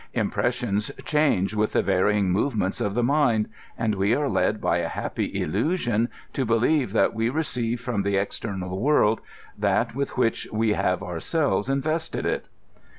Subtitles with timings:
[0.15, 4.87] Impressions change with the varying movements of the mind, and we are led by a
[4.87, 9.21] hap py illusion to believe that we receive from the external world
[9.55, 12.47] that with which we have ourselves invested it.